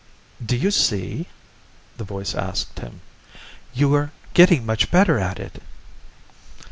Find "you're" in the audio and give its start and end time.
3.75-4.11